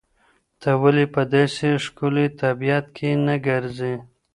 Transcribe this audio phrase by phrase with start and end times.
[0.61, 3.95] ته ولې په داسې ښکلي طبیعت کې نه ګرځې؟